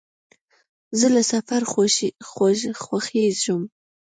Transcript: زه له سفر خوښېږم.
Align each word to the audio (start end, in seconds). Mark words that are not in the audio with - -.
زه 0.99 1.07
له 1.15 1.21
سفر 1.31 1.61
خوښېږم. 2.83 3.61